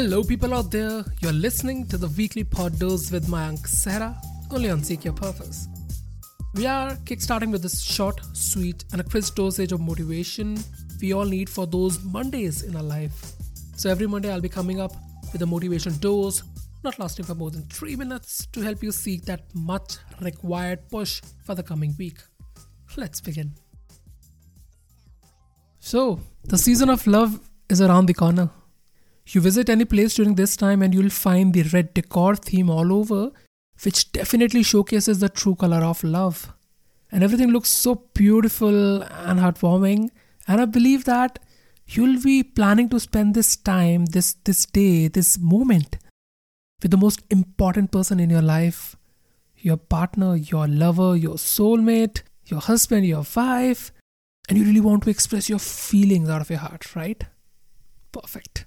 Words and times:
Hello, 0.00 0.22
people 0.22 0.54
out 0.54 0.70
there. 0.70 1.04
You're 1.20 1.32
listening 1.32 1.84
to 1.88 1.98
the 1.98 2.06
weekly 2.06 2.44
pod 2.44 2.78
dose 2.78 3.10
with 3.10 3.26
Mayank 3.26 3.62
Sehra, 3.66 4.14
only 4.52 4.70
on 4.70 4.84
Seek 4.84 5.04
Your 5.04 5.12
Purpose. 5.12 5.66
We 6.54 6.66
are 6.66 6.92
kickstarting 6.98 7.50
with 7.50 7.62
this 7.62 7.82
short, 7.82 8.20
sweet, 8.32 8.84
and 8.92 9.00
a 9.00 9.04
crisp 9.04 9.34
dosage 9.34 9.72
of 9.72 9.80
motivation 9.80 10.56
we 11.00 11.12
all 11.12 11.24
need 11.24 11.50
for 11.50 11.66
those 11.66 12.00
Mondays 12.04 12.62
in 12.62 12.76
our 12.76 12.82
life. 12.84 13.32
So 13.74 13.90
every 13.90 14.06
Monday, 14.06 14.32
I'll 14.32 14.40
be 14.40 14.48
coming 14.48 14.80
up 14.80 14.92
with 15.32 15.42
a 15.42 15.46
motivation 15.46 15.98
dose, 15.98 16.44
not 16.84 17.00
lasting 17.00 17.24
for 17.24 17.34
more 17.34 17.50
than 17.50 17.62
three 17.62 17.96
minutes, 17.96 18.46
to 18.52 18.60
help 18.60 18.84
you 18.84 18.92
seek 18.92 19.24
that 19.24 19.52
much 19.52 19.96
required 20.20 20.88
push 20.90 21.22
for 21.44 21.56
the 21.56 21.64
coming 21.64 21.92
week. 21.98 22.18
Let's 22.96 23.20
begin. 23.20 23.50
So, 25.80 26.20
the 26.44 26.56
season 26.56 26.88
of 26.88 27.04
love 27.08 27.40
is 27.68 27.80
around 27.82 28.06
the 28.06 28.14
corner. 28.14 28.48
You 29.30 29.42
visit 29.42 29.68
any 29.68 29.84
place 29.84 30.14
during 30.14 30.36
this 30.36 30.56
time 30.56 30.80
and 30.80 30.94
you'll 30.94 31.10
find 31.10 31.52
the 31.52 31.62
red 31.64 31.92
decor 31.92 32.34
theme 32.34 32.70
all 32.70 32.92
over, 32.92 33.30
which 33.82 34.10
definitely 34.10 34.62
showcases 34.62 35.18
the 35.18 35.28
true 35.28 35.54
color 35.54 35.84
of 35.84 36.02
love. 36.02 36.54
And 37.12 37.22
everything 37.22 37.50
looks 37.50 37.68
so 37.68 38.06
beautiful 38.14 39.02
and 39.02 39.38
heartwarming. 39.38 40.08
And 40.46 40.62
I 40.62 40.64
believe 40.64 41.04
that 41.04 41.38
you'll 41.86 42.22
be 42.22 42.42
planning 42.42 42.88
to 42.88 43.00
spend 43.00 43.34
this 43.34 43.54
time, 43.54 44.06
this 44.06 44.34
this 44.44 44.64
day, 44.64 45.08
this 45.08 45.38
moment 45.38 45.98
with 46.82 46.90
the 46.90 46.96
most 46.96 47.22
important 47.28 47.90
person 47.90 48.20
in 48.20 48.30
your 48.30 48.42
life, 48.42 48.96
your 49.56 49.76
partner, 49.76 50.36
your 50.36 50.66
lover, 50.66 51.16
your 51.16 51.34
soulmate, 51.34 52.22
your 52.46 52.60
husband, 52.60 53.06
your 53.06 53.26
wife, 53.36 53.92
and 54.48 54.56
you 54.56 54.64
really 54.64 54.80
want 54.80 55.02
to 55.02 55.10
express 55.10 55.50
your 55.50 55.58
feelings 55.58 56.30
out 56.30 56.40
of 56.40 56.48
your 56.48 56.60
heart, 56.60 56.96
right? 56.96 57.24
Perfect. 58.12 58.57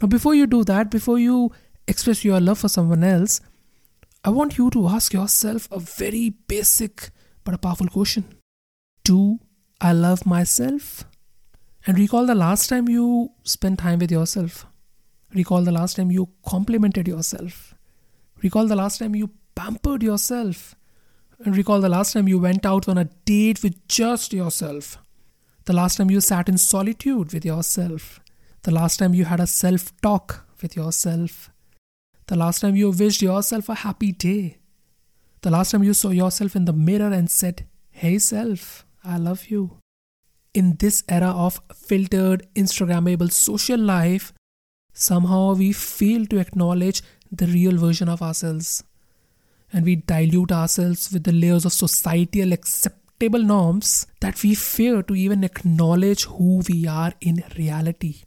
Now, 0.00 0.06
before 0.06 0.34
you 0.34 0.46
do 0.46 0.62
that, 0.64 0.90
before 0.90 1.18
you 1.18 1.52
express 1.88 2.24
your 2.24 2.40
love 2.40 2.58
for 2.58 2.68
someone 2.68 3.02
else, 3.02 3.40
I 4.24 4.30
want 4.30 4.58
you 4.58 4.70
to 4.70 4.88
ask 4.88 5.12
yourself 5.12 5.68
a 5.72 5.80
very 5.80 6.30
basic 6.30 7.10
but 7.44 7.54
a 7.54 7.58
powerful 7.58 7.88
question 7.88 8.24
Do 9.04 9.40
I 9.80 9.92
love 9.92 10.24
myself? 10.26 11.04
And 11.86 11.98
recall 11.98 12.26
the 12.26 12.34
last 12.34 12.68
time 12.68 12.88
you 12.88 13.32
spent 13.42 13.78
time 13.80 13.98
with 13.98 14.10
yourself. 14.10 14.66
Recall 15.34 15.62
the 15.62 15.72
last 15.72 15.96
time 15.96 16.10
you 16.10 16.28
complimented 16.46 17.08
yourself. 17.08 17.74
Recall 18.42 18.66
the 18.66 18.76
last 18.76 18.98
time 18.98 19.14
you 19.14 19.30
pampered 19.54 20.02
yourself. 20.02 20.74
And 21.44 21.56
recall 21.56 21.80
the 21.80 21.88
last 21.88 22.12
time 22.12 22.28
you 22.28 22.38
went 22.38 22.66
out 22.66 22.88
on 22.88 22.98
a 22.98 23.04
date 23.24 23.62
with 23.62 23.88
just 23.88 24.32
yourself. 24.32 24.98
The 25.64 25.72
last 25.72 25.96
time 25.96 26.10
you 26.10 26.20
sat 26.20 26.48
in 26.48 26.58
solitude 26.58 27.32
with 27.32 27.44
yourself 27.44 28.20
the 28.62 28.70
last 28.70 28.98
time 28.98 29.14
you 29.14 29.24
had 29.24 29.40
a 29.40 29.46
self 29.46 29.98
talk 30.00 30.46
with 30.60 30.76
yourself, 30.76 31.50
the 32.26 32.36
last 32.36 32.60
time 32.60 32.76
you 32.76 32.90
wished 32.90 33.22
yourself 33.22 33.68
a 33.68 33.74
happy 33.74 34.12
day, 34.12 34.58
the 35.42 35.50
last 35.50 35.70
time 35.70 35.84
you 35.84 35.94
saw 35.94 36.10
yourself 36.10 36.56
in 36.56 36.64
the 36.64 36.72
mirror 36.72 37.12
and 37.12 37.30
said, 37.30 37.66
Hey 37.90 38.18
self, 38.18 38.84
I 39.04 39.16
love 39.16 39.46
you. 39.48 39.78
In 40.52 40.76
this 40.76 41.04
era 41.08 41.30
of 41.30 41.60
filtered, 41.74 42.46
Instagrammable 42.54 43.30
social 43.30 43.78
life, 43.78 44.32
somehow 44.92 45.54
we 45.54 45.72
fail 45.72 46.26
to 46.26 46.38
acknowledge 46.38 47.02
the 47.30 47.46
real 47.46 47.76
version 47.76 48.08
of 48.08 48.22
ourselves. 48.22 48.82
And 49.72 49.84
we 49.84 49.96
dilute 49.96 50.50
ourselves 50.50 51.12
with 51.12 51.24
the 51.24 51.32
layers 51.32 51.64
of 51.64 51.72
societal 51.72 52.52
acceptable 52.52 53.42
norms 53.42 54.06
that 54.20 54.42
we 54.42 54.54
fear 54.54 55.02
to 55.02 55.14
even 55.14 55.44
acknowledge 55.44 56.24
who 56.24 56.62
we 56.68 56.86
are 56.86 57.12
in 57.20 57.44
reality. 57.56 58.22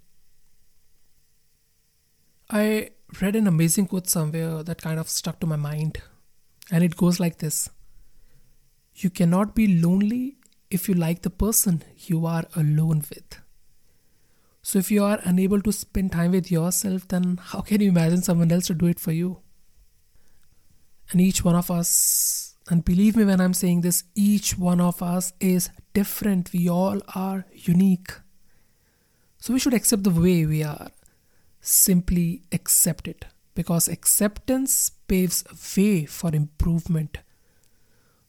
I 2.53 2.89
read 3.21 3.37
an 3.37 3.47
amazing 3.47 3.87
quote 3.87 4.09
somewhere 4.09 4.61
that 4.61 4.81
kind 4.81 4.99
of 4.99 5.07
stuck 5.07 5.39
to 5.39 5.47
my 5.47 5.55
mind, 5.55 5.99
and 6.69 6.83
it 6.83 6.97
goes 6.97 7.17
like 7.17 7.37
this 7.37 7.69
You 8.93 9.09
cannot 9.09 9.55
be 9.55 9.79
lonely 9.81 10.35
if 10.69 10.89
you 10.89 10.93
like 10.93 11.21
the 11.21 11.29
person 11.29 11.81
you 11.95 12.25
are 12.25 12.43
alone 12.53 13.05
with. 13.09 13.39
So, 14.61 14.79
if 14.79 14.91
you 14.91 15.01
are 15.05 15.21
unable 15.23 15.61
to 15.61 15.71
spend 15.71 16.11
time 16.11 16.31
with 16.31 16.51
yourself, 16.51 17.07
then 17.07 17.39
how 17.41 17.61
can 17.61 17.79
you 17.79 17.87
imagine 17.87 18.21
someone 18.21 18.51
else 18.51 18.67
to 18.67 18.73
do 18.73 18.87
it 18.87 18.99
for 18.99 19.13
you? 19.13 19.39
And 21.11 21.21
each 21.21 21.45
one 21.45 21.55
of 21.55 21.71
us, 21.71 22.55
and 22.69 22.83
believe 22.83 23.15
me 23.15 23.23
when 23.23 23.39
I'm 23.39 23.53
saying 23.53 23.79
this, 23.79 24.03
each 24.13 24.57
one 24.57 24.81
of 24.81 25.01
us 25.01 25.31
is 25.39 25.69
different. 25.93 26.51
We 26.51 26.67
all 26.67 26.99
are 27.15 27.45
unique. 27.53 28.11
So, 29.37 29.53
we 29.53 29.59
should 29.59 29.73
accept 29.73 30.03
the 30.03 30.09
way 30.09 30.45
we 30.45 30.63
are 30.63 30.91
simply 31.61 32.41
accept 32.51 33.07
it 33.07 33.25
because 33.53 33.87
acceptance 33.87 34.89
paves 35.07 35.43
way 35.77 36.05
for 36.05 36.33
improvement. 36.33 37.19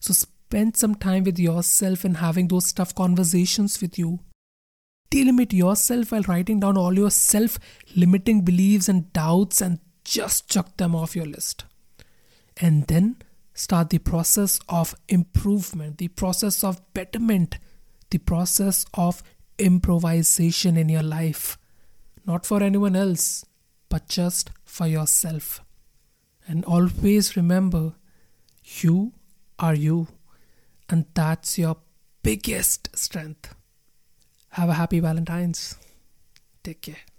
So 0.01 0.13
spend 0.13 0.77
some 0.77 0.95
time 0.95 1.25
with 1.25 1.39
yourself 1.39 2.05
and 2.05 2.19
having 2.19 2.49
those 2.49 2.73
tough 2.73 2.95
conversations 2.95 3.81
with 3.81 3.99
you. 3.99 4.21
Delimit 5.11 5.53
yourself 5.53 6.13
while 6.13 6.23
writing 6.23 6.61
down 6.61 6.77
all 6.77 6.95
your 6.95 7.11
self 7.11 7.59
limiting 7.97 8.43
beliefs 8.43 8.89
and 8.89 9.13
doubts 9.13 9.61
and 9.61 9.79
just 10.05 10.49
chuck 10.49 10.77
them 10.77 10.95
off 10.95 11.17
your 11.17 11.27
list. 11.27 11.65
And 12.57 12.87
then 12.87 13.17
start 13.55 13.91
the 13.91 13.99
process 13.99 14.59
of 14.69 14.95
improvement, 15.09 15.99
the 15.99 16.09
process 16.09 16.65
of 16.65 16.81
betterment, 16.95 17.59
the 18.11 18.19
process 18.19 18.85
of 18.95 19.23
improvisation 19.59 20.77
in 20.77 20.89
your 20.89 21.03
life 21.03 21.59
not 22.27 22.47
for 22.47 22.63
anyone 22.63 22.97
else, 22.97 23.45
but 23.89 24.09
just 24.09 24.51
for 24.65 24.87
yourself. 24.87 25.61
And 26.47 26.65
always 26.65 27.37
remember, 27.37 27.95
you 28.65 29.13
are 29.59 29.75
you, 29.75 30.09
and 30.89 31.07
that's 31.15 31.59
your 31.59 31.77
biggest 32.23 32.97
strength. 32.97 33.55
Have 34.51 34.69
a 34.69 34.75
happy 34.75 35.01
Valentine's. 35.01 35.77
Take 36.63 36.83
care. 36.83 37.12